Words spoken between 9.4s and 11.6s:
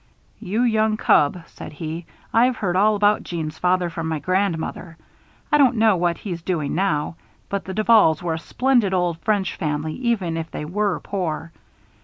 family even if they were poor.